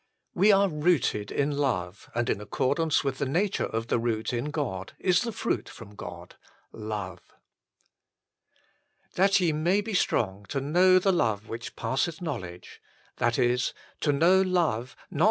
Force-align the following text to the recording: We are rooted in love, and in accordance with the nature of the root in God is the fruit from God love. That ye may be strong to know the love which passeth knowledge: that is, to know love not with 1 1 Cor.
We 0.33 0.51
are 0.51 0.67
rooted 0.67 1.31
in 1.31 1.55
love, 1.55 2.09
and 2.15 2.27
in 2.27 2.41
accordance 2.41 3.03
with 3.03 3.19
the 3.19 3.27
nature 3.27 3.67
of 3.67 3.85
the 3.85 3.99
root 3.99 4.33
in 4.33 4.45
God 4.49 4.93
is 4.97 5.21
the 5.21 5.31
fruit 5.31 5.69
from 5.69 5.93
God 5.93 6.37
love. 6.73 7.21
That 9.13 9.39
ye 9.39 9.51
may 9.51 9.79
be 9.79 9.93
strong 9.93 10.47
to 10.49 10.59
know 10.59 10.97
the 10.97 11.13
love 11.13 11.47
which 11.47 11.75
passeth 11.75 12.19
knowledge: 12.19 12.81
that 13.17 13.37
is, 13.37 13.75
to 13.99 14.11
know 14.11 14.41
love 14.41 14.43
not 14.43 14.85
with 14.85 14.85
1 14.85 14.85
1 14.85 14.95
Cor. 14.95 15.19